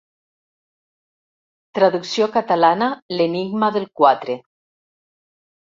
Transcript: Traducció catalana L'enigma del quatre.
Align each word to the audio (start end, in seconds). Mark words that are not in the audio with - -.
Traducció 1.79 2.29
catalana 2.37 2.89
L'enigma 3.19 3.73
del 3.77 3.89
quatre. 4.01 4.39